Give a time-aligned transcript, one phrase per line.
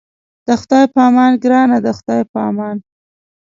[0.45, 2.77] د خدای په امان ګرانه د خدای په امان.